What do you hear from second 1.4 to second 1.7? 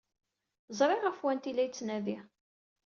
ay la